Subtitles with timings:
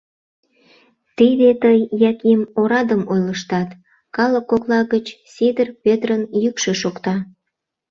[1.17, 1.77] -Тиде тый,
[2.11, 3.69] Яким, орадым ойлыштат,-
[4.15, 7.15] калык кокла гыч Сидыр Петрын йӱкшӧ шокта.